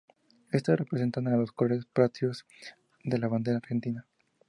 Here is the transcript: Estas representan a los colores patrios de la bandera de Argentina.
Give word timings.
Estas 0.51 0.79
representan 0.79 1.27
a 1.27 1.37
los 1.37 1.51
colores 1.51 1.85
patrios 1.85 2.47
de 3.03 3.19
la 3.19 3.27
bandera 3.27 3.59
de 3.59 3.63
Argentina. 3.65 4.07